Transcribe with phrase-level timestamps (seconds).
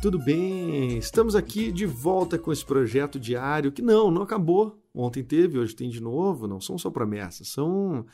[0.00, 0.96] tudo bem?
[0.96, 4.82] Estamos aqui de volta com esse projeto diário que não, não acabou.
[4.94, 6.48] Ontem teve, hoje tem de novo.
[6.48, 8.06] Não são só promessas, são,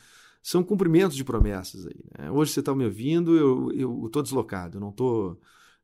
[0.43, 2.03] são cumprimentos de promessas aí.
[2.19, 2.29] Né?
[2.29, 5.39] Hoje você está me ouvindo, eu estou deslocado, eu não estou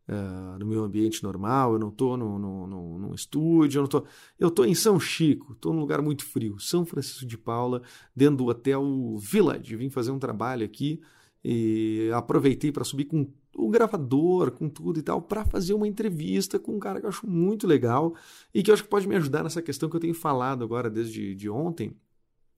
[0.10, 3.90] uh, no meu ambiente normal, eu não estou no, no, no, num estúdio, eu não
[3.90, 4.04] tô.
[4.38, 7.82] Eu estou em São Chico, estou num lugar muito frio, São Francisco de Paula,
[8.14, 8.84] dentro do Hotel
[9.20, 9.78] Village.
[9.78, 11.00] Vim fazer um trabalho aqui
[11.42, 16.58] e aproveitei para subir com o gravador, com tudo e tal, para fazer uma entrevista
[16.58, 18.16] com um cara que eu acho muito legal
[18.54, 20.90] e que eu acho que pode me ajudar nessa questão que eu tenho falado agora
[20.90, 21.96] desde de ontem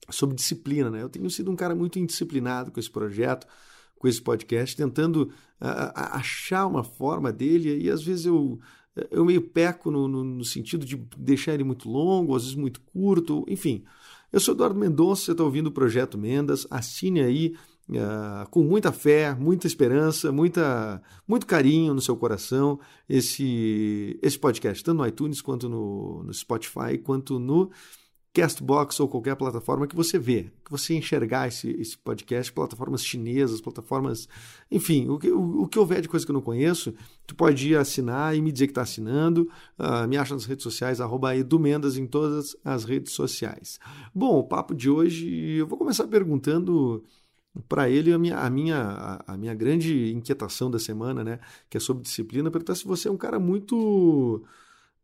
[0.10, 0.90] sobre disciplina.
[0.90, 1.02] Né?
[1.02, 3.46] Eu tenho sido um cara muito indisciplinado com esse projeto,
[3.98, 8.60] com esse podcast, tentando achar uma forma dele e às vezes eu
[9.12, 12.80] eu meio peco no, no, no, sentido de deixar ele muito longo, às vezes muito
[12.80, 13.84] curto, enfim.
[14.32, 17.56] Eu sou Eduardo Mendonça, você está ouvindo o Projeto Mendas, assine aí
[17.90, 24.84] uh, com muita fé, muita esperança, muita, muito carinho no seu coração esse, esse podcast,
[24.84, 27.72] tanto no iTunes quanto no, no Spotify, quanto no
[28.36, 33.62] Castbox ou qualquer plataforma que você vê, que você enxergar esse, esse podcast, plataformas chinesas,
[33.62, 34.28] plataformas,
[34.70, 36.94] enfim, o que, o, o que houver de coisa que eu não conheço,
[37.26, 39.50] tu pode ir assinar e me dizer que está assinando.
[39.80, 43.80] Uh, me acha nas redes sociais, arroba edumendas em todas as redes sociais.
[44.14, 47.02] Bom, o papo de hoje, eu vou começar perguntando
[47.68, 51.40] para ele a minha, a, minha, a, minha grande inquietação da semana, né,
[51.70, 54.44] que é sobre disciplina, perguntar se você é um cara muito...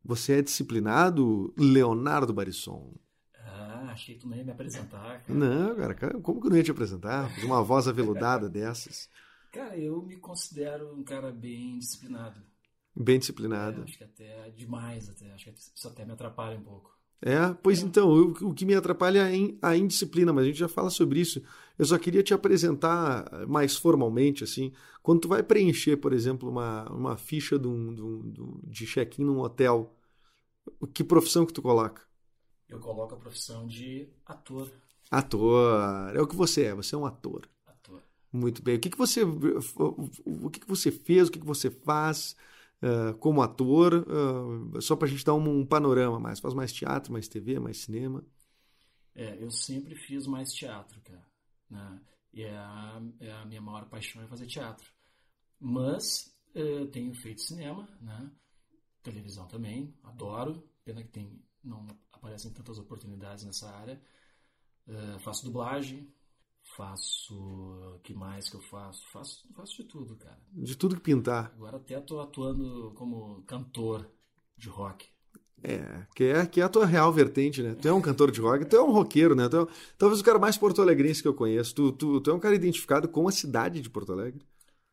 [0.03, 2.91] Você é disciplinado, Leonardo Barisson?
[3.37, 5.21] Ah, achei que tu não ia me apresentar.
[5.21, 5.23] Cara.
[5.27, 7.31] Não, cara, como que eu não ia te apresentar?
[7.43, 9.07] Uma voz aveludada dessas.
[9.51, 12.41] Cara, eu me considero um cara bem disciplinado.
[12.95, 13.81] Bem disciplinado.
[13.81, 15.31] É, acho que até demais, até.
[15.33, 16.97] Acho que isso até me atrapalha um pouco.
[17.23, 20.67] É, pois então, o, o que me atrapalha é a indisciplina, mas a gente já
[20.67, 21.41] fala sobre isso.
[21.77, 24.71] Eu só queria te apresentar mais formalmente, assim,
[25.03, 29.23] quando tu vai preencher, por exemplo, uma, uma ficha de, um, de, um, de check-in
[29.23, 29.95] num hotel,
[30.93, 32.01] que profissão que tu coloca?
[32.67, 34.71] Eu coloco a profissão de ator.
[35.09, 37.47] Ator, é o que você é, você é um ator.
[37.67, 38.01] Ator.
[38.31, 38.77] Muito bem.
[38.77, 42.35] O que, que você, o que, que você fez, o que, que você faz?
[42.81, 46.39] Uh, como ator, uh, só para a gente dar um, um, panorama mais.
[46.39, 48.23] Faz mais teatro, mais TV, mais cinema?
[49.15, 51.25] É, eu sempre fiz mais teatro, cara.
[51.69, 52.01] Né?
[52.33, 54.89] E é a, é a, minha maior paixão é fazer teatro.
[55.59, 58.31] Mas eu tenho feito cinema, né?
[59.03, 60.63] televisão também, adoro.
[60.83, 64.01] Pena que tem, não aparecem tantas oportunidades nessa área.
[64.87, 66.11] Uh, faço dublagem,
[66.63, 67.35] Faço.
[67.95, 69.07] O que mais que eu faço?
[69.09, 70.39] Faço, faço de tudo, cara.
[70.53, 71.51] De tudo que pintar.
[71.55, 74.09] Agora até tô atuando como cantor
[74.57, 75.09] de rock.
[75.63, 77.75] É, que é, que é a tua real vertente, né?
[77.75, 79.47] Tu é um cantor de rock, tu é um roqueiro, né?
[79.47, 79.67] Tu é,
[79.97, 81.75] talvez o cara mais porto-alegrense que eu conheço.
[81.75, 84.43] Tu, tu, tu é um cara identificado com a cidade de Porto Alegre?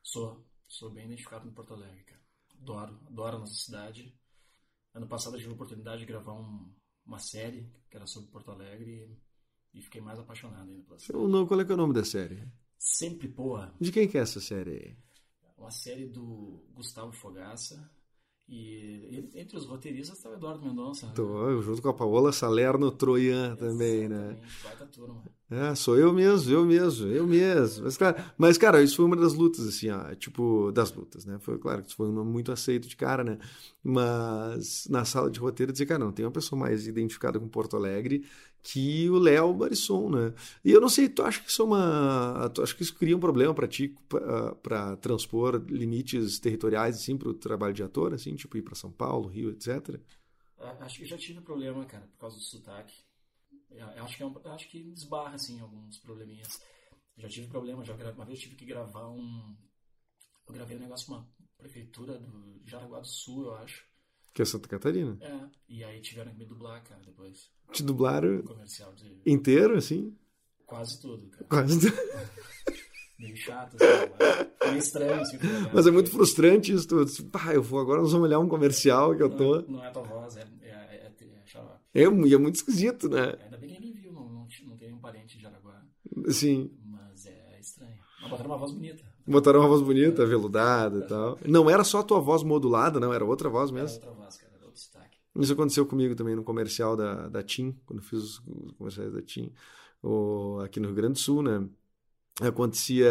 [0.02, 0.44] Sou.
[0.66, 2.20] Sou bem identificado com Porto Alegre, cara.
[2.60, 4.14] Adoro, adoro a nossa cidade.
[4.92, 6.70] Ano passado eu tive a oportunidade de gravar um,
[7.06, 9.18] uma série que era sobre Porto Alegre
[9.74, 11.18] e fiquei mais apaixonado ainda pela série.
[11.18, 12.42] O, qual é, é o nome da série?
[12.78, 13.74] Sempre Porra.
[13.80, 14.96] De quem que é essa série?
[15.56, 17.90] Uma série do Gustavo Fogaça.
[18.50, 21.06] E entre os roteiristas está o Eduardo Mendonça.
[21.06, 21.12] Né?
[21.14, 24.40] Tô, junto com a Paola Salerno Troian também, né?
[24.64, 25.22] Baita turma.
[25.50, 27.84] É, sou eu mesmo, eu mesmo, eu mesmo.
[27.84, 31.38] Mas cara, mas, cara, isso foi uma das lutas, assim, ó, tipo, das lutas, né?
[31.40, 33.38] Foi claro que isso foi um nome muito aceito de cara, né?
[33.82, 37.76] Mas na sala de roteiro dizer, cara, não, tem uma pessoa mais identificada com Porto
[37.76, 38.24] Alegre
[38.62, 40.34] que o Léo Barisson, né?
[40.64, 42.50] E eu não sei, tu acha que isso é uma.
[42.54, 43.94] Tu acha que isso cria um problema para ti,
[44.62, 48.90] para transpor limites territoriais, assim, para o trabalho de ator, assim, tipo ir para São
[48.90, 50.00] Paulo, Rio, etc?
[50.80, 52.94] Acho que já tive problema, cara, por causa do sotaque.
[53.70, 56.60] Eu acho que, é um, acho que desbarra, assim, alguns probleminhas.
[57.16, 59.56] Já tive problema, já uma vez tive que gravar um.
[60.46, 63.86] Eu gravei um negócio com uma prefeitura do Jaraguá do Sul, eu acho.
[64.32, 65.18] Que é Santa Catarina?
[65.20, 67.50] É, e aí tiveram que me dublar, cara, depois.
[67.72, 68.42] Te dublaram?
[68.42, 69.20] comercial de...
[69.26, 70.16] Inteiro, assim?
[70.64, 71.44] Quase tudo, cara.
[71.44, 71.96] Quase tudo.
[73.18, 75.38] Meio chato, assim, foi estranho, assim.
[75.72, 79.16] Mas é muito frustrante isso, tu, pá, eu vou agora, nós vamos olhar um comercial
[79.16, 79.62] que eu tô...
[79.62, 81.12] Não, não é a tua voz, é, é, é,
[81.94, 83.36] é, é, é, é muito esquisito, né?
[83.42, 85.84] Ainda bem que ninguém viu, não, não não tenho um parente de Araguá,
[86.28, 86.70] Sim.
[86.84, 87.98] mas é estranho.
[88.20, 89.04] Mas botaram uma voz bonita.
[89.28, 91.38] Botaram uma voz bonita, veludada e tal.
[91.46, 93.96] Não era só a tua voz modulada, não, era outra voz Era mesmo.
[93.96, 95.18] outra voz, cara, era outro destaque.
[95.36, 99.52] Isso aconteceu comigo também no comercial da, da TIM, quando fiz os comerciais da TIM,
[100.02, 101.68] o, aqui no Rio Grande do Sul, né?
[102.40, 103.10] Acontecia,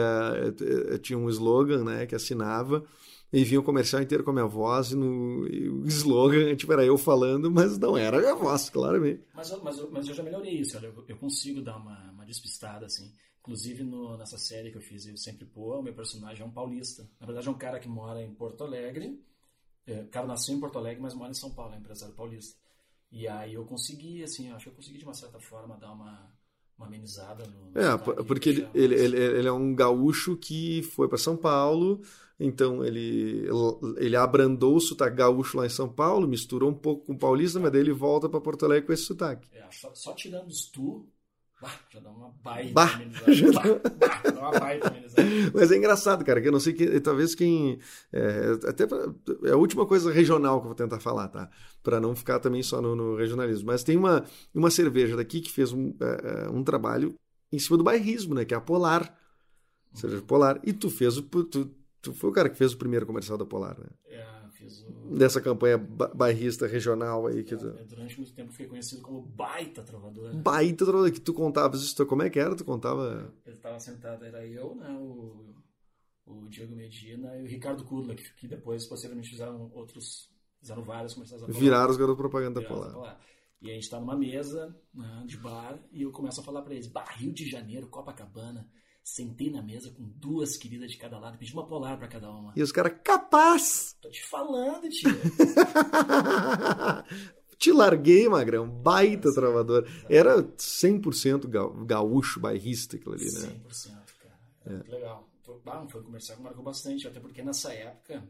[1.01, 2.83] tinha um slogan, né, que assinava,
[3.31, 6.71] e vinha o comercial inteiro com a minha voz, e, no, e o slogan, tipo,
[6.71, 9.21] era eu falando, mas não era a minha voz, claramente.
[9.35, 12.85] Mas, eu- mas, mas eu já melhorei isso, eu, eu consigo dar uma, uma despistada,
[12.85, 13.11] assim.
[13.47, 16.51] Inclusive, no- nessa série que eu fiz, Eu Sempre Pô, o meu personagem é um
[16.51, 17.09] paulista.
[17.17, 19.17] Na verdade, é um cara que mora em Porto Alegre.
[19.85, 22.13] É, o cara nasceu em Porto Alegre, mas mora em São Paulo, é um empresário
[22.13, 22.57] paulista.
[23.09, 26.29] E aí eu consegui, assim, acho que eu consegui, de uma certa forma, dar uma,
[26.77, 27.71] uma amenizada no...
[27.71, 32.01] no É, porque ele, ele, ele, ele é um gaúcho que foi para São Paulo,
[32.37, 33.47] então ele,
[33.97, 37.61] ele abrandou o sotaque gaúcho lá em São Paulo, misturou um pouco com o paulista,
[37.61, 39.47] mas daí ele volta para Porto Alegre com esse sotaque.
[39.53, 41.07] É, só, só tirando os tu,
[41.61, 42.87] bah, já dá uma baita Bah,
[43.33, 43.63] já Bah,
[43.97, 44.97] bah, dá uma baita.
[45.53, 47.79] Mas é engraçado, cara, que eu não sei que talvez quem
[48.13, 49.11] é, até pra-
[49.45, 51.49] é a última coisa regional que eu vou tentar falar, tá?
[51.81, 53.65] Para não ficar também só no, no regionalismo.
[53.67, 54.23] Mas tem uma,
[54.53, 57.15] uma cerveja daqui que fez um, é, um trabalho
[57.51, 58.45] em cima do bairrismo, né?
[58.45, 59.17] Que é a Polar,
[59.93, 60.59] cerveja Polar.
[60.63, 61.71] E tu fez o tu,
[62.01, 63.87] tu foi o cara que fez o primeiro comercial da Polar, né?
[64.09, 64.23] É,
[64.67, 65.17] fiz o...
[65.17, 67.67] Dessa campanha ba- bairrista regional aí que tu...
[67.69, 70.35] É, Durante muito tempo fiquei conhecido como baita trovador.
[70.35, 72.55] baita troca que tu contavas isso, como é que era?
[72.55, 75.55] Tu contava Ele estava sentado, era eu, né, o,
[76.25, 80.29] o Diego Medina e o Ricardo Kudla, que, que depois, posteriormente, fizeram outros,
[80.59, 81.61] fizeram vários comerciais da Polar.
[81.61, 83.11] virar os garotos propaganda da Viraram da Polar.
[83.13, 83.27] Polar.
[83.61, 86.73] E a gente tá numa mesa né, de bar e eu começo a falar pra
[86.73, 88.69] eles, bah, Rio de Janeiro, Copacabana,
[89.09, 92.51] sentei na mesa com duas queridas de cada lado, pedi uma Polar pra cada uma.
[92.55, 93.95] E os caras, capaz!
[94.01, 95.09] Tô te falando, tia.
[97.57, 98.69] Te larguei, Magrão.
[98.69, 99.87] Baita travador.
[100.09, 103.31] Era 100% ga- gaúcho, bairrista aquilo ali, né?
[103.65, 104.39] 100%, cara.
[104.65, 105.29] Era muito legal.
[105.41, 108.23] Foi- Ah, foi um comercial que marcou bastante, até porque nessa época,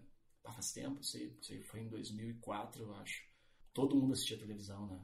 [0.43, 3.23] faz tempo, sei, sei, foi em 2004, eu acho.
[3.73, 4.99] Todo mundo assistia televisão, né?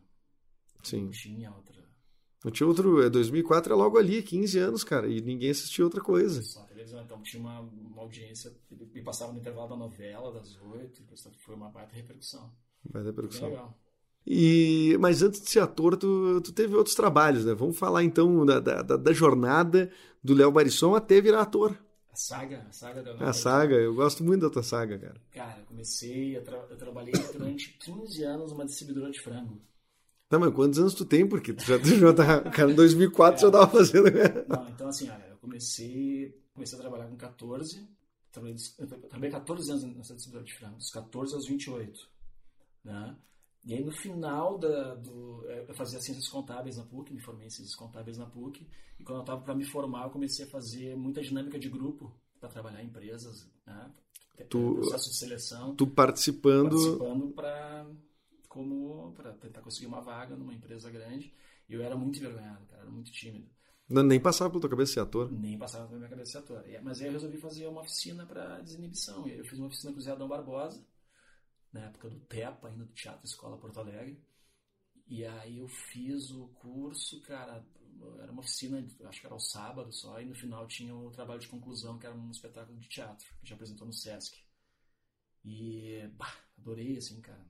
[0.83, 1.01] Sim.
[1.05, 1.83] Não tinha outra.
[2.43, 3.01] Não tinha outro.
[3.01, 5.07] É 2004 é logo ali, 15 anos, cara.
[5.07, 6.41] E ninguém assistia outra coisa.
[6.41, 7.01] Só televisão.
[7.01, 8.53] Então tinha uma, uma audiência,
[8.93, 11.01] e passava no intervalo da novela, das oito,
[11.39, 12.51] foi uma baita repercussão.
[12.83, 13.49] Vai dar Bem percussão.
[13.49, 13.77] legal.
[14.25, 17.53] E, mas antes de ser ator, tu, tu teve outros trabalhos, né?
[17.53, 19.91] Vamos falar então da, da, da- da jornada
[20.23, 21.77] do Léo Barisson até virar ator.
[22.11, 25.21] A saga, a saga da A saga, eu gosto muito da tua saga, cara.
[25.31, 29.59] Cara, eu comecei, eu, tra- eu trabalhei durante 15 anos numa distribuidora de frango.
[30.33, 31.27] Tá, mas quantos anos tu tem?
[31.29, 34.05] Porque tu já, tu já tá, cara, em 2004 já tava fazendo.
[34.47, 37.87] Não, então assim, olha, eu comecei, comecei a trabalhar com 14,
[38.31, 38.55] trabalhei,
[39.09, 42.09] trabalhei 14 anos nessa distribuidora de frango, dos 14 aos 28,
[42.83, 43.15] né?
[43.63, 47.51] E aí no final da, do, eu fazia ciências contábeis na PUC, me formei em
[47.51, 48.65] ciências contábeis na PUC,
[48.99, 52.11] e quando eu estava para me formar, eu comecei a fazer muita dinâmica de grupo
[52.39, 53.91] para trabalhar em empresas, né?
[54.49, 56.71] Tu- processo de seleção, Tu participando.
[56.71, 57.85] participando para
[58.53, 61.33] como para tentar conseguir uma vaga numa empresa grande.
[61.67, 63.49] E eu era muito envergonhado, cara, era muito tímido.
[63.89, 65.31] Não, nem passava pela tua cabeça ser ator.
[65.31, 66.63] Nem passava pela minha cabeça ser ator.
[66.83, 69.27] Mas aí eu resolvi fazer uma oficina para desinibição.
[69.27, 70.85] Eu fiz uma oficina com o Zé Adão Barbosa,
[71.71, 74.23] na época do TEPA, ainda do Teatro Escola Porto Alegre.
[75.07, 77.65] E aí eu fiz o curso, cara,
[78.21, 81.41] era uma oficina, acho que era ao sábado só, e no final tinha o trabalho
[81.41, 84.37] de conclusão, que era um espetáculo de teatro, que gente apresentou no Sesc.
[85.43, 87.45] E, bah, adorei, assim, cara.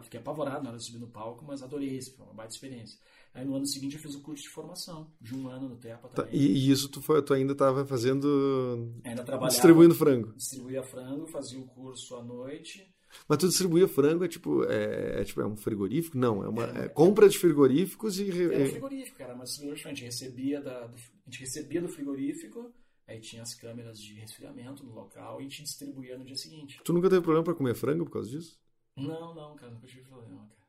[0.00, 2.98] Fiquei apavorado na hora de subir no palco, mas adorei, foi uma baita experiência.
[3.34, 6.08] Aí no ano seguinte eu fiz o curso de formação, de um ano no TEPA
[6.08, 6.40] Tá, também.
[6.40, 8.92] e, isso tu, foi, tu ainda tava fazendo.
[9.04, 9.52] Ainda trabalhava.
[9.52, 10.32] distribuindo frango.
[10.34, 12.86] Distribuía frango, fazia o curso à noite.
[13.28, 16.16] Mas tu distribuía frango, é tipo, é, é tipo, é um frigorífico?
[16.16, 18.24] Não, é uma É, é compra de frigoríficos e.
[18.24, 20.02] re- Era frigorífico, era uma distribuidora diferente.
[20.02, 22.72] A gente recebia, da, do, a gente recebia do frigorífico,
[23.06, 26.80] aí tinha as câmeras de resfriamento no local e a gente distribuía no dia seguinte.
[26.84, 28.58] Tu nunca teve problema pra comer frango por causa disso?
[28.96, 30.60] Não, não, cara, nunca tive problema, cara.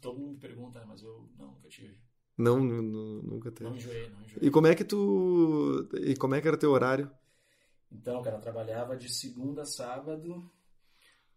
[0.00, 1.96] Todo mundo pergunta, né, mas eu não, nunca tive.
[2.36, 3.68] Não, nu- nu- nunca teve.
[3.68, 4.48] Não enjoei, não enjoei.
[4.48, 5.88] E como é que tu.
[6.00, 7.10] E como é que era teu horário?
[7.90, 10.50] Então, cara, eu trabalhava de segunda a sábado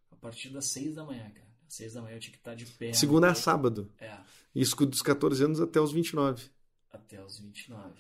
[0.10, 1.46] a partir das seis da manhã, cara.
[1.68, 2.94] Às seis da manhã eu tinha que estar de pé.
[2.94, 3.92] Segunda a sábado.
[4.00, 4.18] É,
[4.56, 6.50] Isso dos 14 anos até os 29.
[6.92, 7.94] até os 29.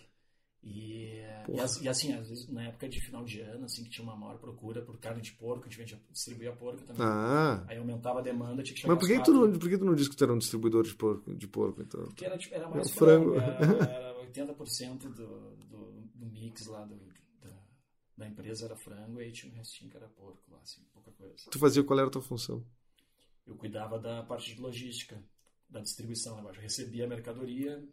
[0.67, 4.03] E, e, as- assim, às vezes, na época de final de ano, assim, que tinha
[4.03, 7.03] uma maior procura por carne de porco, a gente vendia, distribuía porco também.
[7.05, 7.63] Ah.
[7.67, 9.85] Aí aumentava a demanda, tinha que chegar Mas por que, tu não, por que tu
[9.85, 12.03] não disse que tu era um distribuidor de porco, de porco então?
[12.05, 13.35] Porque era, tipo, era mais É frango.
[13.35, 13.51] frango.
[13.51, 16.95] Era, era 80% do, do, do mix lá do,
[17.39, 17.63] da,
[18.17, 21.11] da empresa era frango, e aí tinha um restinho que era porco lá, assim, pouca
[21.11, 21.35] coisa.
[21.51, 22.65] Tu fazia qual era a tua função?
[23.45, 25.23] Eu cuidava da parte de logística,
[25.69, 26.49] da distribuição, né?
[26.49, 27.87] eu recebia a mercadoria,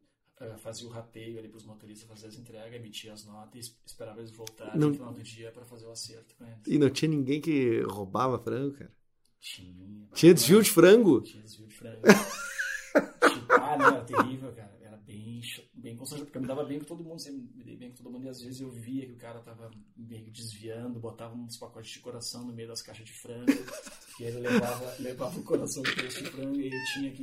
[0.58, 4.20] fazia o rateio ali para os motoristas fazer as entregas, emitia as notas e esperava
[4.20, 6.58] eles voltarem Não- no final do dia para fazer o acerto com eles.
[6.66, 8.92] E não tinha ninguém que roubava frango, cara.
[9.40, 10.08] Tinha.
[10.14, 11.20] Tinha desvio de frango.
[11.22, 12.02] Tinha desvio de frango.
[12.92, 14.76] Tipo, ah, não, era terrível, cara.
[14.82, 15.40] Era bem,
[15.72, 17.96] bem constrangedor, porque eu me dava bem com todo mundo, sempre me dei bem com
[17.96, 21.56] todo mundo, e às vezes eu via que o cara tava meio desviando, botava uns
[21.56, 23.46] pacotes de coração no meio das caixas de frango,
[24.20, 27.22] e ele levava, levava o coração de peixe de frango, e eu tinha que.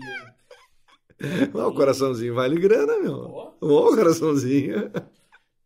[1.53, 3.15] O coraçãozinho vale grana, meu.
[3.15, 4.91] Ó, o coraçãozinho.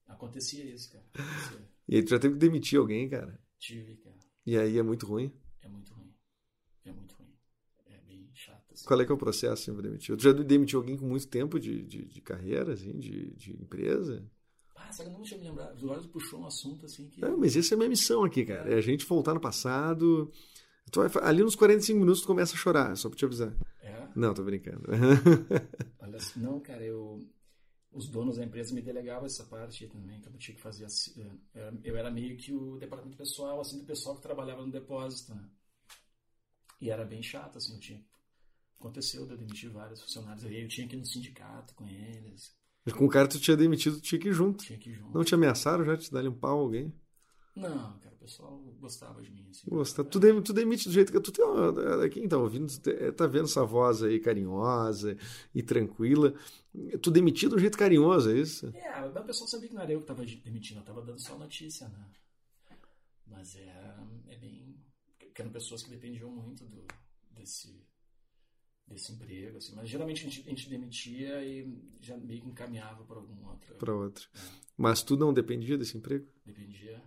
[0.08, 1.06] acontecia isso, cara.
[1.14, 1.64] Acontecia.
[1.88, 3.40] E aí tu já teve que demitir alguém, cara.
[3.60, 4.16] Tive, cara.
[4.46, 5.32] E aí é muito ruim.
[5.62, 6.14] É muito ruim.
[6.86, 7.34] É muito ruim.
[7.86, 8.74] É bem chato.
[8.74, 8.86] Assim.
[8.86, 10.16] Qual é que é o processo assim, pra demitir?
[10.18, 14.24] Tu já demitiu alguém com muito tempo de, de, de carreira, assim, de, de empresa?
[14.76, 15.72] Ah, sabe, eu não tinha me lembrar.
[15.74, 17.24] O Eduardo puxou um assunto assim que.
[17.24, 18.74] É, mas essa é a minha missão aqui, cara.
[18.74, 20.32] É a gente voltar no passado.
[20.92, 23.56] Tu vai, ali nos 45 minutos tu começa a chorar, só pra te avisar.
[24.16, 24.84] Não, tô brincando.
[26.00, 27.26] Olha, não, cara, eu.
[27.92, 30.86] Os donos da empresa me delegavam essa parte também, que eu tinha que fazer.
[30.86, 31.14] assim,
[31.84, 35.48] Eu era meio que o departamento pessoal, assim, do pessoal que trabalhava no depósito, né?
[36.82, 38.04] E era bem chato, assim, eu tinha.
[38.80, 42.52] Aconteceu de eu demitir vários funcionários aí, eu tinha que ir no sindicato com eles,
[42.92, 44.64] com o cara que tu tinha demitido, tu tinha que ir junto.
[44.66, 45.14] tinha que ir junto.
[45.14, 46.94] Não te ameaçaram já de te dar um pau a alguém?
[47.56, 49.70] Não, cara, o pessoal gostava de mim, assim.
[49.70, 50.04] Gosta.
[50.04, 51.46] Tu, dem- tu demite do jeito que tu tem.
[51.46, 52.68] uma- Quem tá ouvindo,
[53.16, 55.16] tá vendo essa voz aí carinhosa
[55.54, 56.34] e tranquila.
[57.02, 58.68] Tu demitir do jeito carinhoso, é isso?
[58.76, 61.20] É, mas o pessoal sabia que não era eu que estava demitindo, eu estava dando
[61.22, 62.10] só notícia, né?
[63.28, 63.96] Mas é,
[64.30, 64.76] é bem.
[65.20, 66.84] Porque eram pessoas que dependiam muito do,
[67.32, 67.84] desse,
[68.88, 69.76] desse emprego, assim.
[69.76, 71.68] Mas geralmente a gente, a gente demitia e
[72.02, 73.76] já meio que encaminhava para algum outro.
[73.76, 74.26] Pra outra.
[74.76, 76.28] Mas tu não dependia desse emprego?
[76.46, 77.02] Dependia.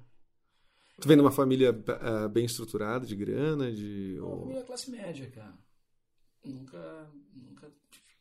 [1.01, 4.15] Tu vem de uma família ah, bem estruturada, de grana, de.
[4.19, 5.55] Não, ou- família classe média, cara.
[6.45, 7.71] Nunca, nunca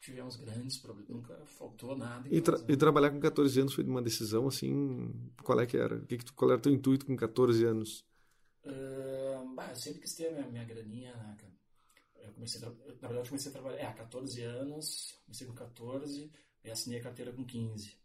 [0.02, 2.28] tivemos grandes problemas, nunca faltou nada.
[2.30, 5.14] E, tra- e trabalhar com 14 anos foi uma decisão assim.
[5.44, 6.00] Qual é que era?
[6.02, 8.04] Que que tu- qual era o teu intuito com 14 anos?
[8.66, 11.54] Ah, bah, eu sempre quis ter a minha, minha graninha, né, cara?
[12.28, 16.32] Eu comecei Na verdade, eu comecei a trabalhar, é, 14 anos, comecei com 14
[16.64, 17.96] e assinei a carteira com 15.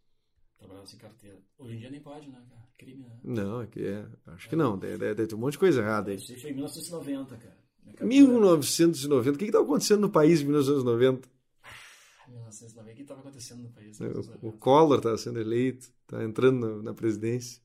[0.61, 1.39] Trabalhava sem carteira.
[1.59, 2.61] Hoje em dia nem pode, né, cara?
[2.79, 3.19] Crime, né?
[3.25, 4.07] Não, é que é.
[4.27, 4.79] Acho que não.
[4.79, 6.19] Deve, deve ter um monte de coisa errada aí.
[6.19, 7.57] Isso foi em 1990, cara.
[7.83, 9.35] Minha carteira- 1990.
[9.35, 11.29] O que estava acontecendo no país em 1990?
[11.63, 12.93] Ah, 1990.
[12.93, 13.99] O que estava acontecendo no país?
[13.99, 14.59] O, em o 1990?
[14.59, 17.63] Collor estava sendo eleito, está entrando na, na presidência.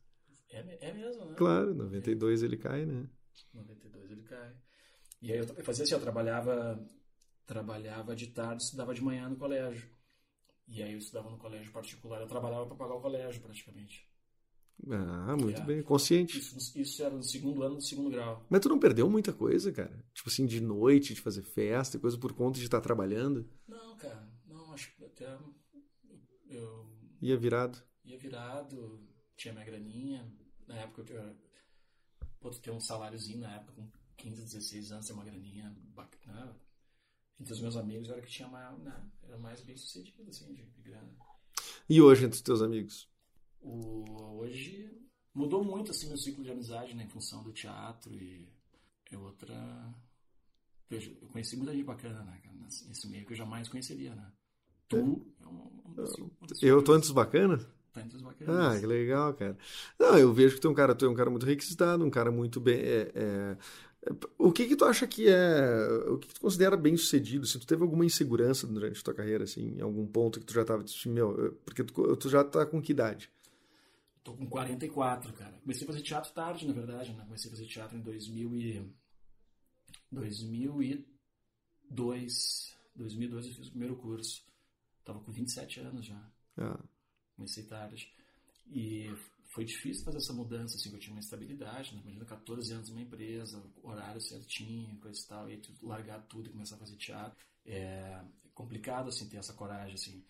[0.49, 1.35] É, é mesmo, né?
[1.35, 3.09] Claro, em 92 ele cai, né?
[3.53, 4.53] 92 ele cai.
[5.21, 6.81] E aí eu fazia assim, eu trabalhava,
[7.45, 9.93] trabalhava de tarde, estudava de manhã no colégio.
[10.67, 14.07] E aí eu estudava no colégio particular, eu trabalhava para pagar o colégio praticamente.
[14.89, 15.65] Ah, muito É.
[15.65, 16.38] bem, consciente.
[16.38, 18.45] Isso, isso era no segundo ano do segundo grau.
[18.50, 20.03] Mas tu não perdeu muita coisa, cara?
[20.13, 23.48] Tipo assim, de noite, de fazer festa, e coisa por conta de estar trabalhando?
[23.67, 25.38] Não, cara, não, acho que até
[26.50, 26.86] eu
[27.22, 27.81] Ia virado.
[28.03, 29.00] ia virado,
[29.38, 30.31] tinha minha graninha.
[30.67, 31.38] Na época eu tinha,
[32.39, 36.60] pô, tu ter um saláriozinho na época, com 15, 16 anos, ter uma graninha bacana.
[37.39, 40.53] Entre os meus amigos, eu era que tinha mais, né, era mais bem sucedido, assim,
[40.53, 41.09] de, de grana.
[41.89, 43.09] E hoje, entre os teus amigos?
[43.61, 44.89] O, hoje
[45.33, 48.47] mudou muito, assim, meu ciclo de amizade, né, em função do teatro e
[49.11, 49.55] é outra...
[50.89, 52.39] Veja, eu conheci muita gente bacana, né,
[52.87, 54.31] nesse meio que eu jamais conheceria, né.
[54.87, 57.65] Tu é um, um dos- um dos Eu tô os bacanas?
[57.91, 58.05] tá.
[58.47, 59.57] Ah, que legal, cara.
[59.97, 62.09] Não, eu vejo que tu é um cara, tu é um cara muito requisitado, um
[62.09, 62.79] cara muito bem.
[62.79, 63.57] é- é- é-
[64.38, 65.88] o que que tu acha que é.
[66.09, 67.45] O que que tu considera bem sucedido?
[67.45, 70.53] Se tu teve alguma insegurança durante a tua carreira, assim, em algum ponto que tu
[70.53, 70.83] já tava.
[70.83, 73.29] tipo, Meu, eu- porque tu, tu já tá com que idade?
[74.24, 75.53] Tô com 44, cara.
[75.62, 77.24] Comecei a fazer teatro tarde, na verdade, né?
[77.25, 78.83] Comecei a fazer teatro em 2000 e...
[80.12, 82.75] 2002.
[82.95, 84.43] 2002 eu fiz o primeiro curso.
[85.03, 86.19] Tava com 27 anos já.
[86.57, 86.79] Ah,
[87.35, 88.09] Comecei tarde.
[88.71, 89.12] E
[89.55, 92.01] foi difícil fazer essa mudança, assim, que eu tinha uma estabilidade, né?
[92.01, 96.75] Imagina 14 anos numa empresa, horário certinho, coisa e tal, e largar tudo e começar
[96.75, 97.38] a fazer teatro.
[97.65, 98.21] É
[98.53, 100.25] complicado, assim, ter essa coragem, assim.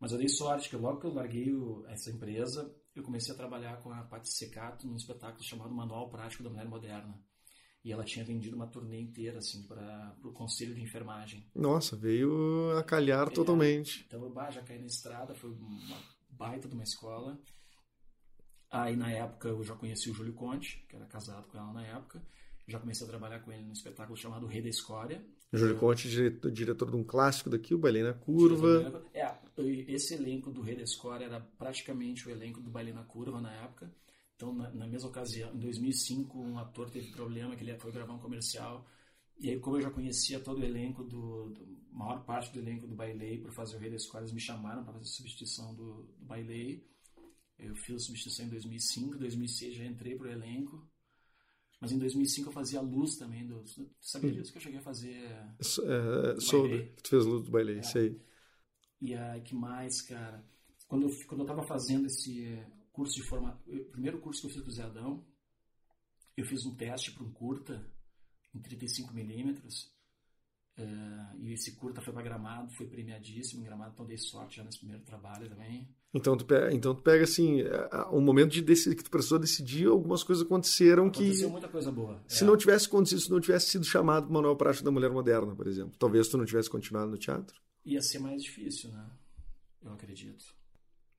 [0.00, 3.36] Mas eu dei sorte, que logo que eu larguei o- essa empresa, eu comecei a
[3.36, 7.22] trabalhar com a Paty Secato num espetáculo chamado Manual Prático da Mulher Moderna.
[7.84, 11.46] E ela tinha vendido uma turnê inteira, assim, para o Conselho de Enfermagem.
[11.54, 14.04] nossa, veio a calhar totalmente.
[14.06, 15.98] Então eu bah, já caí na estrada, foi uma
[16.30, 17.38] baita de uma escola.
[18.74, 21.86] Aí na época eu já conheci o Júlio Conte, que era casado com ela na
[21.86, 22.20] época.
[22.66, 25.24] Já comecei a trabalhar com ele num espetáculo chamado Rei da Escória.
[25.52, 29.04] Júlio Conte, diretor, diretor de um clássico daqui, o Bailei na Curva.
[29.14, 29.32] É,
[29.86, 33.52] esse elenco do Rei da Escória era praticamente o elenco do Baile na Curva na
[33.52, 33.94] época.
[34.34, 38.14] Então, na, na mesma ocasião, em 2005, um ator teve problema, que ele foi gravar
[38.14, 38.84] um comercial
[39.38, 42.88] E aí, como eu já conhecia todo o elenco do, do maior parte do elenco
[42.88, 45.72] do Bailei para fazer o Rei da Escola, eles me chamaram para fazer a substituição
[45.76, 46.84] do, do Bailei.
[47.58, 50.86] Eu fiz a substituição em 2005, 2006 já entrei pro elenco.
[51.80, 53.46] Mas em 2005 eu fazia luz também.
[53.46, 53.62] Do,
[54.00, 55.16] sabia disso que eu cheguei a fazer?
[55.60, 56.92] É, soube.
[57.02, 57.82] Tu fez luz do Bailei, é.
[57.82, 58.20] sei.
[59.00, 60.44] E aí, que mais, cara?
[60.88, 62.58] Quando eu, quando eu tava fazendo esse
[62.92, 65.26] curso de formação, o primeiro curso que eu fiz com o Zé Adão,
[66.36, 67.86] eu fiz um teste para um curta
[68.54, 69.93] em 35 milímetros
[70.76, 74.64] Uh, e esse curta foi para Gramado, foi premiadíssimo em Gramado, então dei sorte já
[74.64, 75.88] nesse primeiro trabalho também.
[76.12, 77.62] Então tu pega, então tu pega assim,
[78.12, 81.28] um momento de decidir, que tu precisou decidir, algumas coisas aconteceram Aconteceu que...
[81.28, 82.20] Aconteceu muita coisa boa.
[82.26, 82.46] Se é.
[82.46, 85.54] não tivesse acontecido, se não tivesse sido chamado para o Manuel Prático da Mulher Moderna,
[85.54, 87.60] por exemplo, talvez tu não tivesse continuado no teatro?
[87.84, 89.06] Ia ser mais difícil, né?
[89.80, 90.44] Eu acredito.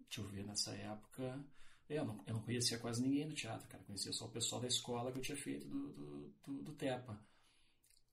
[0.01, 1.39] Deixa eu ver, nessa época...
[1.87, 3.83] Eu não, eu não conhecia quase ninguém do teatro, cara.
[3.83, 7.17] Conhecia só o pessoal da escola que eu tinha feito do, do, do, do TEPA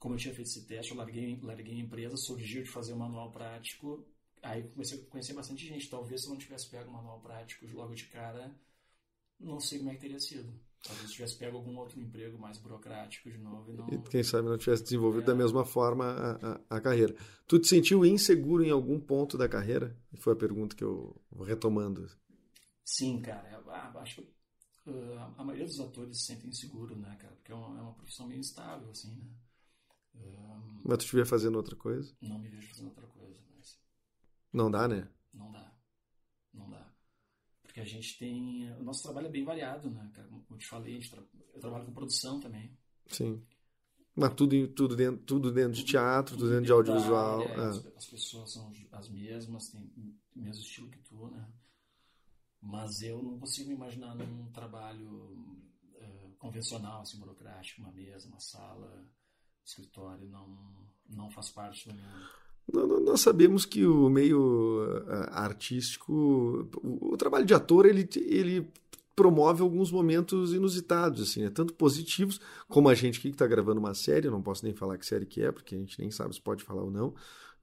[0.02, 2.96] como eu tinha feito esse teste, eu larguei, larguei a empresa, surgiu de fazer o
[2.96, 4.04] um manual prático.
[4.42, 5.88] Aí comecei a conhecer bastante gente.
[5.88, 8.52] Talvez se eu não tivesse pego o manual prático logo de cara,
[9.38, 10.52] não sei como é que teria sido.
[10.82, 13.70] Talvez tivesse pego algum outro emprego mais burocrático de novo.
[13.70, 13.88] E, não...
[13.90, 15.26] e quem sabe não tivesse desenvolvido é...
[15.26, 17.14] da mesma forma a, a, a, carreira.
[17.46, 19.96] Tu te sentiu inseguro em algum ponto da carreira?
[20.16, 22.10] Foi a pergunta que eu vou retomando.
[22.84, 23.48] Sim, cara.
[23.52, 27.36] Eu, ah, acho que uh, a maioria dos atores se sentem inseguro, né, cara?
[27.36, 29.30] Porque é uma, é uma profissão meio instável, assim, né?
[30.14, 32.14] Um, mas tu estiver fazendo outra coisa?
[32.20, 33.40] Não me vejo fazendo outra coisa.
[33.56, 33.78] Mas...
[34.52, 35.08] Não dá, né?
[35.32, 35.72] Não dá.
[36.52, 36.92] Não dá.
[37.62, 38.70] Porque a gente tem.
[38.74, 40.10] O nosso trabalho é bem variado, né?
[40.28, 41.22] Como eu te falei, tra...
[41.54, 42.76] eu trabalho com produção também.
[43.06, 43.42] Sim.
[44.14, 47.42] Mas tudo, tudo, dentro, tudo dentro de teatro, tudo, tudo dentro de audiovisual.
[47.42, 47.60] É, é.
[47.68, 49.90] As, as, pessoas são as mesmas, têm
[50.36, 51.48] o mesmo estilo que tu, né?
[52.60, 55.30] Mas eu não consigo imaginar num trabalho
[55.94, 59.04] uh, convencional, assim, burocrático, uma mesa, uma sala
[59.64, 60.46] escritório não,
[61.08, 63.00] não faz parte do meu.
[63.00, 68.66] Nós sabemos que o meio eh, artístico, o, trabalho de ator, ele, ele
[69.16, 71.50] promove alguns momentos inusitados, assim, né?
[71.50, 74.96] tanto positivos, como a gente aqui que está gravando uma série, não posso nem falar
[74.96, 77.14] que série que é, porque a gente nem sabe se pode falar ou não,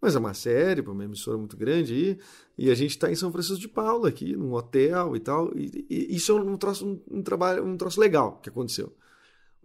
[0.01, 2.19] mas é uma série, uma emissora muito grande aí,
[2.57, 5.85] e a gente está em São Francisco de Paula, aqui, num hotel e tal, e,
[5.89, 8.93] e isso é um, troço, um, um, trabalho, um troço legal que aconteceu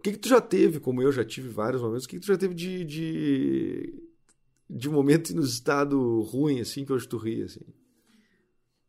[0.05, 2.27] que, que tu já teve, como eu já tive vários momentos, o que, que tu
[2.27, 4.03] já teve de, de,
[4.69, 7.65] de momento inusitado ruim, assim, que hoje tu ri, assim?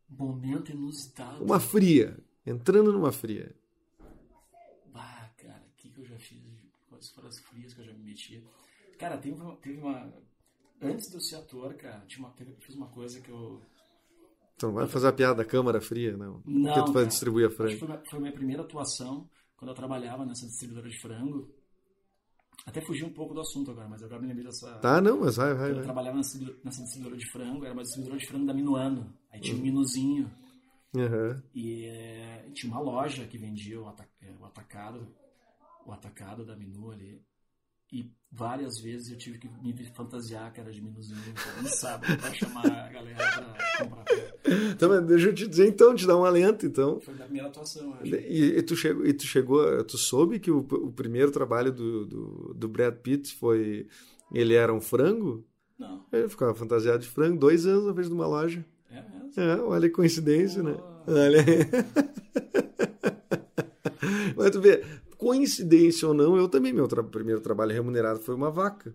[0.07, 1.43] Momento inusitado?
[1.43, 3.55] Uma fria, entrando numa fria.
[4.93, 6.39] Ah, cara, o que, que eu já fiz?
[6.87, 8.43] Quais foram as frias que eu já me metia?
[8.99, 9.55] Cara, teve uma...
[9.57, 10.13] Teve uma
[10.79, 13.59] antes de eu ser ator, cara, tinha uma, teve, fiz uma coisa que eu...
[14.59, 16.41] Tu não vai fazer a piada da câmara fria, não?
[16.45, 17.77] Não, Porque tu vai cara, distribuir a frente.
[17.77, 19.27] Foi, foi a minha primeira atuação
[19.57, 21.51] quando eu trabalhava nessa distribuidora de frango.
[22.65, 24.77] Até fugi um pouco do assunto agora, mas agora me lembrei dessa.
[24.79, 25.71] Tá, não, mas vai, vai.
[25.71, 25.83] Eu vai.
[25.83, 29.13] trabalhava nessa, nessa distribuidora de frango, era uma distribuidora de frango da Minuano.
[29.31, 30.31] Aí tinha um minuzinho.
[30.95, 31.41] Uhum.
[31.53, 33.87] E é, tinha uma loja que vendia o,
[34.21, 35.07] é, o atacado,
[35.85, 37.21] o atacado da Minu ali.
[37.91, 41.21] E várias vezes eu tive que me fantasiar que era de minuzinho,
[41.61, 44.05] não sabe, pra chamar a galera pra comprar.
[44.71, 46.99] Então, deixa eu te dizer então, te dar um alento então.
[46.99, 48.13] Foi a primeira atuação, acho.
[48.13, 52.05] E, e, tu chegou, e tu chegou, tu soube que o, o primeiro trabalho do,
[52.05, 53.87] do, do, Brad Pitt foi,
[54.33, 55.45] ele era um frango?
[55.79, 56.05] Não.
[56.11, 58.65] Ele ficava fantasiado de frango, dois anos na frente de uma loja.
[58.91, 59.31] É mesmo?
[59.37, 60.75] É, olha a coincidência, né?
[61.07, 61.45] Olha
[64.35, 64.83] Mas tu vê,
[65.17, 68.93] coincidência ou não, eu também, meu tra primeiro trabalho remunerado foi uma vaca.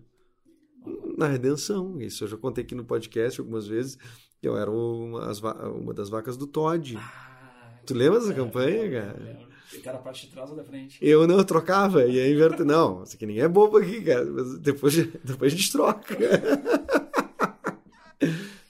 [1.17, 2.01] Na redenção.
[2.01, 3.97] Isso eu já contei aqui no podcast algumas vezes.
[4.41, 5.31] Eu era uma,
[5.69, 6.97] uma das vacas do Todd.
[6.97, 9.19] Ah, tu lembra dessa é, campanha, cara?
[9.19, 9.53] Lembro.
[9.83, 10.99] Era a parte de trás ou da frente?
[11.01, 12.05] Eu não, eu trocava.
[12.05, 12.35] E aí.
[12.65, 14.25] Não, isso aqui ninguém é bobo aqui, cara.
[14.25, 16.17] Mas depois, depois a gente troca.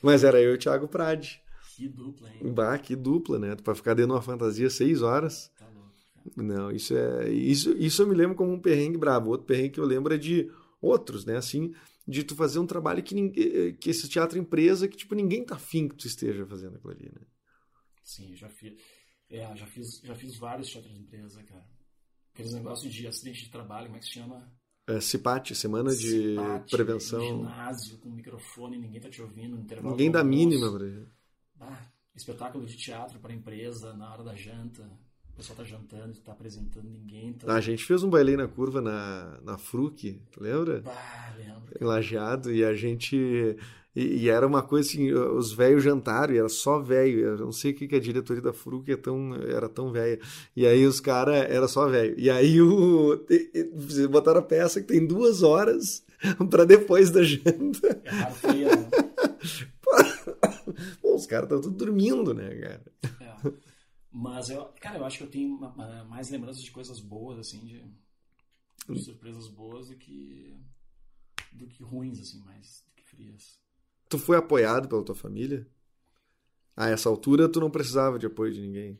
[0.01, 1.41] Mas era eu e o Thiago Prade.
[1.75, 2.53] Que dupla, hein?
[2.53, 3.55] Bah, que dupla, né?
[3.55, 5.51] Pra ficar dentro de uma fantasia seis horas.
[5.57, 5.65] Tá
[6.35, 7.29] Não, isso é.
[7.29, 9.29] Isso, isso eu me lembro como um perrengue bravo.
[9.29, 10.49] Outro perrengue que eu lembro é de
[10.81, 11.37] outros, né?
[11.37, 11.73] Assim,
[12.07, 15.55] de tu fazer um trabalho que, ninguém, que esse teatro empresa que tipo ninguém tá
[15.55, 17.21] afim que tu esteja fazendo aquilo ali, né?
[18.03, 18.73] Sim, já fiz,
[19.29, 21.65] é, já fiz, já fiz vários teatros empresa, cara.
[22.33, 24.51] Aqueles negócios de acidente de trabalho, como é que se chama?
[24.85, 26.35] É, CIPAT, Semana de
[26.69, 27.21] Prevenção.
[27.21, 29.91] ginásio, com microfone, ninguém tá te ouvindo, no intervalo.
[29.91, 30.87] Ninguém dá mínima pra.
[31.61, 34.89] Ah, espetáculo de teatro para empresa na hora da janta.
[35.33, 37.51] O pessoal tá jantando, tá apresentando, ninguém tá...
[37.51, 40.83] A gente fez um baile na curva na, na Fruc, lembra?
[40.85, 41.75] Ah, lembro.
[41.79, 43.57] Em Lajeado, e a gente...
[43.95, 47.19] E, e, era uma coisa assim, os velhos jantaram, e era só velho.
[47.19, 50.19] Eu não sei o que, que a diretoria da Fruc é tão, era tão velha.
[50.55, 52.15] E aí os caras, era só velho.
[52.17, 53.23] E aí o,
[54.09, 56.03] botaram a peça que tem duas horas
[56.49, 58.01] pra depois da janta.
[58.03, 58.89] É raro né?
[61.01, 62.81] Pô, os caras estão tudo dormindo, né, cara?
[63.21, 63.72] É.
[64.13, 67.39] Mas, eu, cara, eu acho que eu tenho ma- ma- mais lembranças de coisas boas,
[67.39, 67.83] assim, de,
[68.87, 70.55] de surpresas boas do que,
[71.51, 73.59] do que ruins, assim, mais do que frias.
[74.09, 75.67] Tu foi apoiado pela tua família?
[76.75, 78.99] A essa altura, tu não precisava de apoio de ninguém.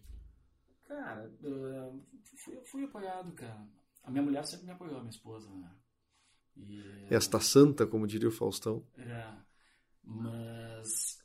[0.88, 1.92] Cara, eh,
[2.38, 3.68] fui, fui apoiado, cara.
[4.04, 5.72] A minha mulher sempre me apoiou, a minha esposa, né?
[6.58, 8.84] E, Esta santa, como diria o Faustão.
[8.98, 9.34] É,
[10.04, 11.18] mas,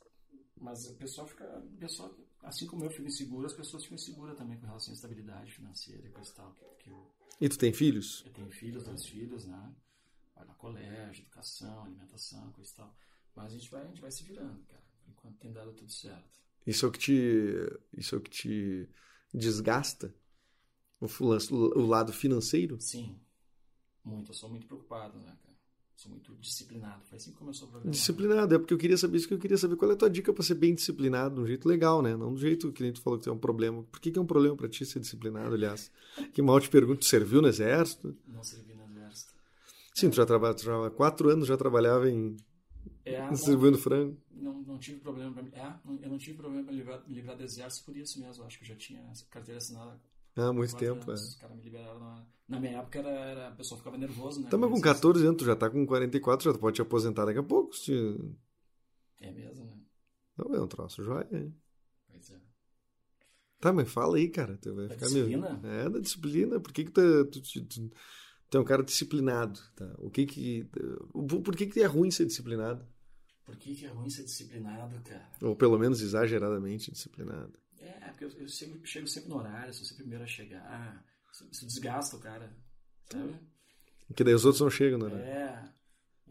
[0.57, 1.45] mas o pessoal fica.
[1.59, 4.95] O pessoal, assim como eu fico inseguro, as pessoas ficam inseguras também com relação à
[4.95, 6.53] estabilidade financeira e coisa e tal.
[6.53, 8.23] Que, que eu, E tu tem filhos?
[8.25, 9.75] eu tenho filhos, dois filhos, né?
[10.35, 12.97] Vai no colégio, educação, alimentação, coisa e tal.
[13.35, 14.83] Mas a gente vai, a gente vai se virando, cara.
[15.07, 16.39] Enquanto tem dado tudo certo.
[16.65, 18.89] Isso é o que te, isso é o que te
[19.33, 20.13] desgasta?
[20.99, 22.79] O, fulan- o lado financeiro?
[22.79, 23.19] Sim,
[24.03, 24.31] muito.
[24.31, 25.48] Eu sou muito preocupado, né, cara?
[25.99, 27.03] Sou muito disciplinado.
[27.09, 27.91] Foi assim que começou o programa.
[27.91, 29.75] Disciplinado, é porque eu queria saber isso que eu queria saber.
[29.75, 32.15] Qual é a tua dica pra ser bem disciplinado, de um jeito legal, né?
[32.15, 33.83] Não do jeito que nem tu falou que é um problema.
[33.83, 35.91] Por que, que é um problema pra ti ser disciplinado, aliás?
[36.33, 38.15] Que mal te pergunto, serviu no exército?
[38.25, 39.33] Não servi no exército.
[39.93, 42.37] Sim, tu já trabalha, tu já há quatro anos já trabalhava em
[43.03, 44.17] É, não, distribuindo frango.
[44.31, 45.43] não, não tive problema pra.
[45.51, 48.21] É, não- eu não tive problema pra me livrar, me livrar do exército por isso
[48.21, 48.41] mesmo.
[48.41, 49.99] Eu acho que eu já tinha essa carteira assinada
[50.41, 51.13] Há muito tempo, é.
[51.13, 51.21] anos.
[51.29, 54.49] Os caras me liberaram na, na minha época, era, era, a pessoa ficava nervosa, né?
[54.49, 57.25] Tá, mas com Mas- 14 anos, tu já tá com 44, já pode te aposentar
[57.25, 57.75] daqui a pouco.
[57.75, 57.93] Se...
[59.19, 59.77] É mesmo, né?
[60.37, 61.53] Não, é um troço joia, hein?
[62.07, 62.39] Pois é.
[63.59, 64.57] Tá, mas fala aí, cara.
[64.57, 65.25] Tu vai Da ficar meio...
[65.27, 65.61] disciplina?
[65.67, 66.59] É, da disciplina.
[66.61, 67.91] Por que que tu, tu, tu, tu-
[68.49, 69.93] tu é um cara disciplinado, tá?
[69.97, 70.63] O que que...
[71.43, 72.87] Por que que é ruim ser disciplinado?
[73.43, 75.29] Por que, que é ruim ser disciplinado, cara?
[75.41, 77.51] Ou pelo menos exageradamente disciplinado.
[78.01, 81.05] É, porque eu, eu sempre, chego sempre no horário, sou sempre o primeiro a chegar.
[81.51, 82.55] Isso, desgasta o cara,
[83.11, 83.39] sabe?
[84.07, 85.21] Porque daí os outros não chegam, né?
[85.21, 85.69] É.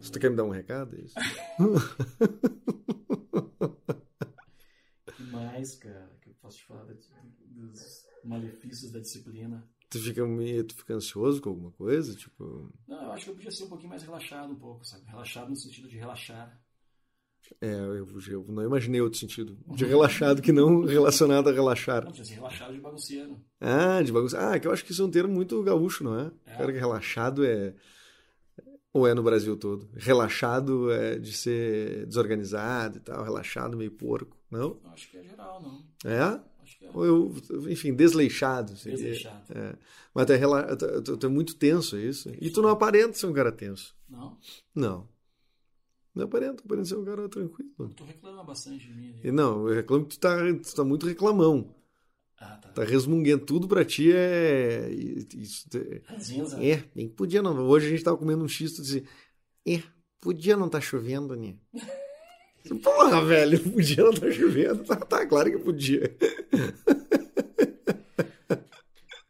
[0.01, 1.15] Se tu quer me dar um recado, é isso?
[5.17, 7.11] que mais, cara, que eu posso te falar dos
[8.25, 9.69] malefícios da disciplina?
[9.91, 10.65] tu fica meio...
[10.65, 12.15] Tu fica ansioso com alguma coisa?
[12.15, 12.73] Tipo...
[12.87, 15.07] Não, eu acho que eu podia ser um pouquinho mais relaxado um pouco, sabe?
[15.07, 16.61] Relaxado no sentido de relaxar.
[17.61, 19.57] É, eu, eu não imaginei outro sentido.
[19.75, 22.05] De relaxado que não relacionado a relaxar.
[22.05, 23.41] Não, relaxado de bagunceiro.
[23.61, 24.39] Ah, de bagunça.
[24.39, 26.31] Ah, que eu acho que isso é um termo muito gaúcho, não é?
[26.47, 26.57] É.
[26.57, 27.75] Cara que relaxado é.
[28.93, 29.89] Ou é no Brasil todo?
[29.95, 34.79] Relaxado é de ser desorganizado e tal, relaxado meio porco, não?
[34.93, 35.85] Acho que é geral, não.
[36.11, 36.21] É?
[36.63, 37.35] Acho que é Ou eu,
[37.71, 38.77] enfim, desleixado.
[38.77, 38.97] seria.
[38.97, 39.43] desleixado.
[39.55, 39.75] É.
[40.15, 40.77] Mas tu é, rela...
[40.77, 42.31] tu, tu- tu é muito tenso, é isso?
[42.41, 43.95] E tu não aparenta ser um cara tenso.
[44.09, 44.37] Não?
[44.75, 45.09] Não.
[46.19, 47.71] Não aparenta, aparenta ser um cara tranquilo.
[47.95, 49.15] Tu reclama bastante de mim.
[49.23, 49.33] E né?
[49.33, 51.73] não, eu reclamo que tu tá, tu tá muito reclamão.
[52.37, 52.71] Ah, tá.
[52.71, 53.47] Tá resmunguendo.
[53.47, 54.91] Tudo pra ti é.
[54.91, 56.71] Isso, é-.
[56.71, 57.57] É, bem, podia não.
[57.69, 59.05] Hoje a gente tava comendo um x, tu dizia,
[59.65, 59.81] é,
[60.21, 61.55] podia não tá chovendo, né?
[62.83, 64.83] Porra, velho, podia não tá chovendo.
[64.83, 66.17] Tá, tá, claro que podia.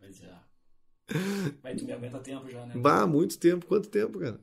[0.00, 0.34] Pois é.
[1.62, 2.72] Mas tu me aguenta tempo já, né?
[2.76, 3.66] Bah, muito tempo.
[3.66, 4.40] Quanto tempo, cara?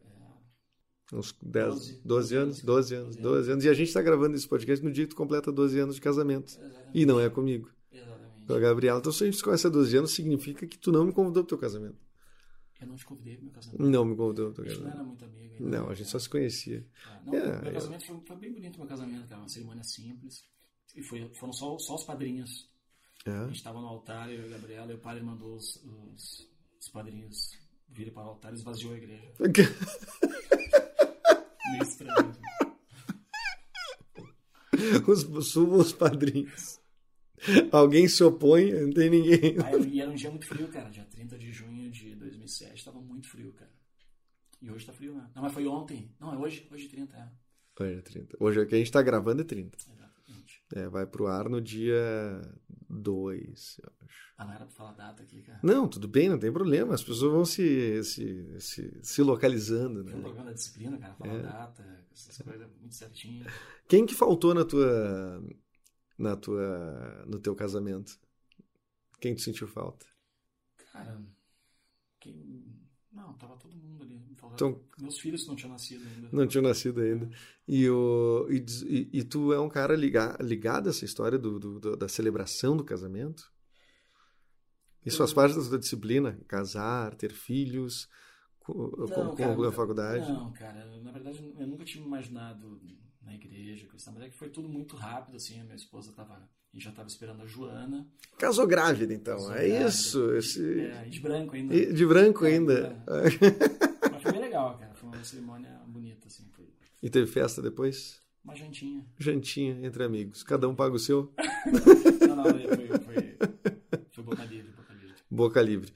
[1.16, 1.20] É.
[1.20, 2.02] Uns 10, Doze.
[2.04, 3.66] 12 anos, 12 anos, 12 anos.
[3.66, 6.02] E a gente tá gravando esse podcast no dia que tu completa 12 anos de
[6.02, 6.48] casamento.
[6.50, 6.90] Exatamente.
[6.94, 8.46] E não é comigo, Exatamente.
[8.48, 9.00] com a Gabriela.
[9.00, 11.44] Então, se a gente se conhece há 12 anos, significa que tu não me convidou
[11.44, 11.98] pro teu casamento.
[12.82, 13.82] Eu não te convidei pro meu casamento.
[13.84, 15.08] Não me convidou pro teu A gente não era casamento.
[15.22, 15.78] muito amigo ainda.
[15.78, 16.86] Não, a gente só se conhecia.
[17.08, 19.42] Ah, Não, É, meu eu- casamento foi, foi bem bonito, meu casamento, cara.
[19.42, 20.44] Uma cerimônia simples.
[20.96, 22.70] E foi, foram só, só os padrinhos.
[23.26, 23.48] A É.
[23.48, 26.50] gente tava no altar, eu e a Gabriela, e o padre mandou os, os,
[26.80, 27.52] os padrinhos
[27.90, 29.32] virem para o altar e esvaziou a igreja.
[31.72, 32.36] Meio estranho.
[35.08, 36.80] os, subam os padrinhos.
[37.72, 39.56] Alguém se opõe, não tem ninguém.
[39.64, 40.90] Ah, e era um dia muito frio, cara.
[40.90, 43.72] Dia 30 de junho de 2007, tava muito frio, cara.
[44.62, 45.30] E hoje tá frio, né?
[45.36, 46.12] Não, mas foi ontem.
[46.20, 46.68] Não, é hoje.
[46.72, 47.30] Hoje 30, é.
[47.80, 48.38] Hoje é 30.
[48.40, 49.78] Hoje é que a gente tá gravando é 30.
[49.78, 50.05] Exatamente.
[50.76, 52.42] É, vai pro ar no dia
[52.90, 54.34] 2, eu acho.
[54.38, 55.60] Ah, não era pra falar data aqui, cara.
[55.64, 56.94] Não, tudo bem, não tem problema.
[56.94, 60.22] As pessoas vão se, se, se, se localizando, Foi um né?
[60.22, 61.14] programa da disciplina, cara.
[61.16, 61.42] Falar É.
[61.42, 63.46] data, essas coisas muito certinho.
[63.88, 65.42] Quem que faltou na tua,
[66.18, 68.20] na tua, no teu casamento?
[69.22, 70.06] Quem tu sentiu falta?
[70.92, 71.22] Cara,
[72.20, 72.85] quem...
[73.16, 74.22] Não, tava todo mundo ali.
[74.54, 76.30] Então- Meus filhos não tinham nascido ainda.
[76.32, 77.30] Não tinha nascido ainda.
[77.68, 81.96] E, o, e, e- tu é um cara liga, ligado a essa história do, do-
[81.98, 83.52] da celebração do casamento?
[85.06, 86.38] Isso faz parte da tua disciplina?
[86.48, 88.10] Casar, ter filhos,
[88.60, 90.32] co- com, com, cara, a nunca- faculdade?
[90.32, 92.80] Não, cara, na verdade eu nunca tinha imaginado
[93.26, 96.12] na igreja, coisa, tal, mas é que foi tudo muito rápido, assim, a minha esposa
[96.14, 98.08] tava, a gente já tava esperando a Joana,
[98.38, 99.36] Casou grávida, então.
[99.38, 99.90] Casou é grávida.
[99.90, 100.32] isso.
[100.36, 100.80] Esse...
[100.82, 101.74] é, de branco ainda.
[101.76, 103.04] E De branco É, ainda.
[104.12, 104.94] Mas foi bem legal, legal, cara.
[104.94, 106.48] Foi uma cerimônia bonita, assim.
[106.52, 106.66] Foi
[107.02, 108.22] E teve festa depois?
[108.44, 109.04] uma jantinha.
[109.18, 110.44] Jantinha entre amigos.
[110.44, 111.34] Cada um paga o seu.
[112.28, 113.38] Não, não, foi, foi,
[114.12, 115.16] foi boca livre, boca livre.
[115.32, 115.94] Boca livre.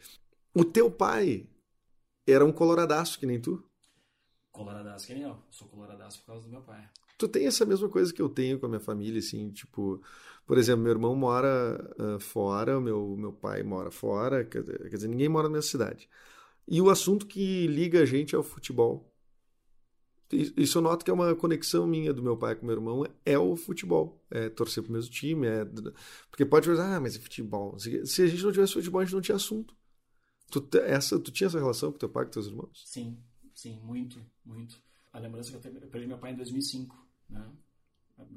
[0.56, 1.48] O teu pai
[2.28, 3.64] era um coloradaço que nem tu?
[4.52, 5.38] Coloradaço que nem eu.
[5.52, 6.90] Sou coloradaço por causa do meu pai.
[7.20, 10.02] Tu tem essa mesma coisa que eu tenho com a minha família, assim, tipo,
[10.48, 14.96] por exemplo, meu irmão mora ah, fora, meu, meu pai mora fora, quer dizer, quer
[14.96, 16.10] dizer, ninguém mora na mesma cidade.
[16.68, 19.12] E o assunto que liga a gente é o futebol.
[20.32, 23.38] Isso eu noto que é uma conexão minha do meu pai com meu irmão, é
[23.38, 24.24] o futebol.
[24.30, 25.66] É torcer pro mesmo time, é...
[26.30, 27.78] Porque pode pensar, ah, mas é futebol.
[27.80, 29.76] Se a gente não tivesse futebol, a gente não tinha assunto.
[30.52, 32.84] Tu, te- essa, tu tinha essa relação com teu pai, com teus irmãos?
[32.86, 33.18] Sim,
[33.56, 34.82] sim, muito, muito.
[35.12, 36.96] A lembrança que eu tenho, eu perdi meu pai em 2005,
[37.30, 37.52] né?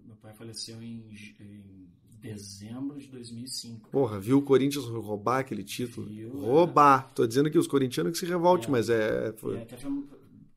[0.05, 1.89] Meu pai faleceu em, em
[2.21, 3.91] dezembro de 2005.
[3.91, 6.07] Porra, viu o Corinthians roubar aquele título?
[6.07, 7.13] Viu, roubar.
[7.15, 8.71] Tô dizendo que os corintianos que se revolte, É.
[8.71, 9.33] mas é.
[9.33, 9.91] foi- E até foi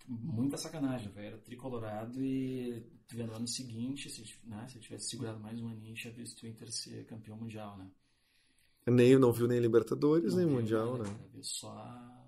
[0.08, 1.28] muita sacanagem, velho.
[1.28, 5.96] Era tricolorado e no ano seguinte, se, né, se eu tivesse segurado mais um aninho,
[5.96, 7.90] tinha visto o Inter ser campeão mundial, né?
[8.88, 11.06] Nem, não viu nem Libertadores, Não nem veio Mundial, né?
[11.06, 12.28] cara, veio só a,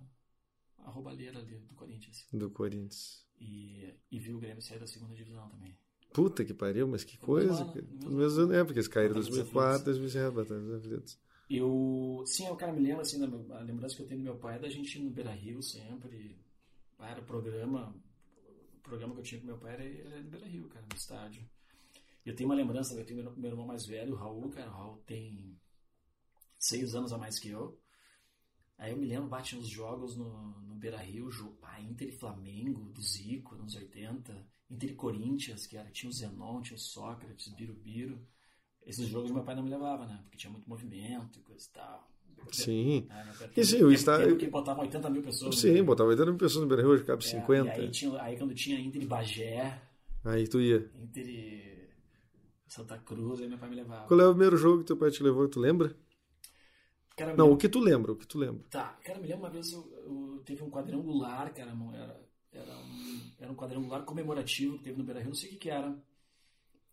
[0.80, 2.26] a roubalheira ali do Corinthians.
[2.34, 3.24] Do Corinthians.
[3.40, 5.78] E, e viu o Grêmio sair da segunda divisão também.
[6.18, 7.64] Puta que pariu, mas que coisa.
[7.64, 8.54] no No mesmo mesmo ano.
[8.56, 11.20] é, porque eles caíram em Batalha dos 2004, 2005, Batalha dos Aflitos.
[11.48, 14.36] Eu, sim, eu, cara, me lembro, assim, da, a lembrança que eu tenho do meu
[14.36, 16.36] pai é da gente ir no Beira Rio sempre.
[17.00, 17.96] Era programa,
[18.78, 20.98] o programa que eu tinha com meu pai era, era no Beira Rio, cara, no
[20.98, 21.48] estádio.
[22.26, 24.74] Eu tenho uma lembrança, eu tenho meu, meu irmão mais velho, o Raul, cara, o
[24.74, 25.56] Raul tem
[26.58, 27.80] seis anos a mais que eu.
[28.78, 30.30] Aí eu me lembro, bate nos jogos no,
[30.62, 31.30] no Beira Rio,
[31.64, 36.14] ah, Inter e Flamengo, do Zico, nos 80, Inter e Corinthians, que era, tinha o
[36.14, 38.20] Zenon, tinha o Sócrates, Birubiru.
[38.86, 40.20] Esses jogos meu pai não me levava, né?
[40.24, 42.12] Porque tinha muito movimento e coisa e tal.
[42.52, 43.10] Sim.
[43.10, 45.56] Ah, pai- E sim, o que botavam 80 mil pessoas.
[45.56, 45.86] Sim, Beira-Rio.
[45.86, 47.82] botava 80 mil pessoas no Beira Rio, hoje cabe É, 50.
[47.82, 49.82] E aí, tinha, aí quando tinha Inter e Bagé,
[50.24, 50.90] Aí tu ia.
[51.04, 51.90] Inter e
[52.68, 54.08] Santa Cruz, aí meu pai me levava.
[54.08, 55.48] Qual é o primeiro jogo que teu pai te levou?
[55.48, 55.96] Tu lembra?
[57.18, 58.64] Cara, Não, me- o que tu lembra, o que tu lembra.
[58.70, 62.20] Tá, cara, me lembro uma vez eu, eu teve um quadrangular, cara, não era,
[62.52, 65.58] era, um, era um quadrangular comemorativo que teve no Beira Rio, não sei o que
[65.60, 65.98] que era.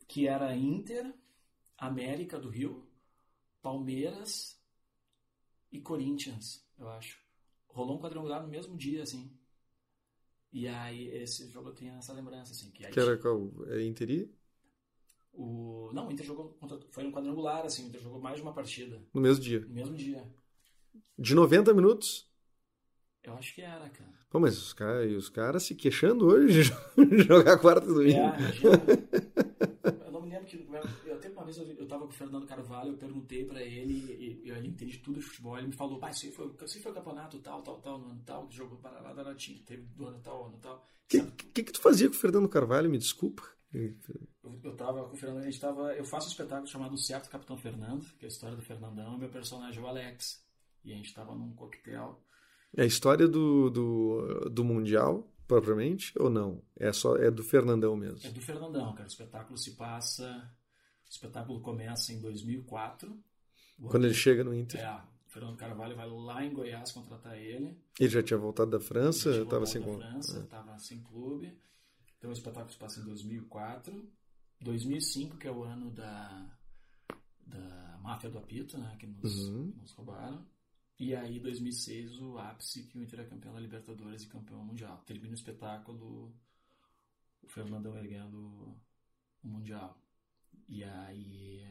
[0.09, 1.15] Que era Inter,
[1.79, 2.87] América do Rio,
[3.63, 4.61] Palmeiras
[5.71, 7.21] e Corinthians, eu acho.
[7.69, 9.31] Rolou um quadrangular no mesmo dia, assim.
[10.53, 12.71] E aí, esse jogo eu tenho essa lembrança, assim.
[12.71, 13.51] Que, aí Que era qual?
[13.69, 14.33] É Interi?
[15.37, 15.91] O...
[15.93, 16.79] Não, o Inter jogou contra...
[16.91, 19.03] Foi um quadrangular, assim, o Inter jogou mais de uma partida.
[19.13, 19.61] No mesmo dia.
[19.61, 20.25] No mesmo dia.
[21.19, 22.29] De 90 minutos?
[23.23, 24.13] Eu acho que era, cara.
[24.29, 26.63] Pô, mas os caras os cara se queixando hoje
[26.97, 28.37] de jogar quarta do É, domingo.
[28.39, 28.71] imagina.
[30.05, 30.57] eu não me lembro que.
[31.07, 33.95] Eu até uma vez eu, eu tava com o Fernando Carvalho, eu perguntei pra ele,
[33.95, 36.83] e, e ele entende tudo de futebol, ele me falou, pai, isso aí foi, aí
[36.83, 39.63] foi o campeonato tal, tal, tal, no ano tal, que jogou para lá, da tinha,
[39.65, 40.77] teve do ano tal, ano tal.
[40.77, 42.91] O que, que, que tu fazia com o Fernando Carvalho?
[42.91, 43.43] Me desculpa.
[44.45, 45.95] Eu, eu tava com o Fernando, a gente tava.
[45.95, 49.19] Eu faço um espetáculo chamado Certo Capitão Fernando, que é a história do Fernandão, e
[49.19, 50.45] meu personagem é o Alex.
[50.85, 52.21] E a gente tava num coquetel.
[52.77, 56.63] É a história do, do, do Mundial, propriamente, ou não?
[56.77, 58.33] É só é do Fernandão É mesmo.
[58.33, 59.05] do Fernandão, cara.
[59.05, 60.53] O espetáculo se passa.
[61.07, 63.17] O espetáculo começa em 2004.
[63.79, 64.81] O Quando ele chega no Inter.
[64.81, 64.95] É,
[65.27, 67.79] o Fernando Carvalho vai lá em Goiás contratar ele.
[67.99, 71.03] Ele já tinha voltado da França, Ele tinha estava voltado sem da França, estava sem
[71.03, 71.59] clube.
[72.19, 74.13] Então o espetáculo se passa em 2004.
[74.65, 76.51] 2005, que é o ano da,
[77.47, 78.97] da máfia do apito, né?
[78.99, 79.73] Que nos, Uhum.
[79.81, 80.45] nos roubaram.
[80.99, 85.03] E aí, 2006, o ápice que o Inter é campeão da Libertadores e campeão mundial.
[85.07, 86.33] Termina o espetáculo,
[87.43, 88.39] o Fernandão erguendo
[89.43, 89.99] o Mundial.
[90.69, 91.67] E aí,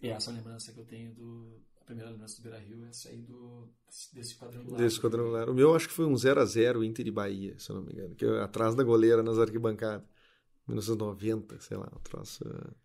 [0.00, 1.60] é essa lembrança que eu tenho do...
[1.80, 3.68] A primeira lembrança do Beira-Rio é aí do,
[4.12, 4.80] desse quadrangular.
[4.80, 5.50] Desse quadrangular.
[5.50, 8.14] O meu acho que foi um 0x0 Inter e Bahia, se eu não me engano.
[8.14, 10.06] Que atrás da goleira nas arquibancadas.
[10.68, 12.44] 1990, sei lá, um troço.
[12.46, 12.82] é.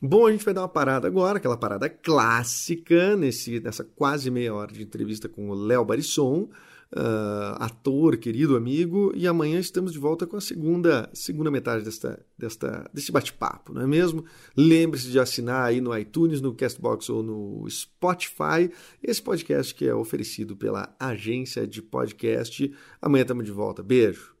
[0.00, 4.54] Bom, a gente vai dar uma parada agora, aquela parada clássica, nesse, nessa quase meia
[4.54, 6.48] hora de entrevista com o Léo Barisson,
[6.94, 12.24] ah, ator, querido amigo, e amanhã estamos de volta com a segunda, segunda metade desta,
[12.36, 14.24] desta, desse bate-papo, não é mesmo?
[14.56, 18.70] Lembre-se de assinar aí no iTunes, no Castbox ou no Spotify,
[19.02, 22.72] esse podcast que é oferecido pela agência de podcast.
[23.02, 23.82] Amanhã estamos de volta.
[23.82, 24.32] Beijo!